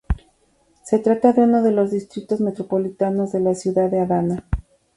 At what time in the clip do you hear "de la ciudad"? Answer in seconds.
3.33-3.87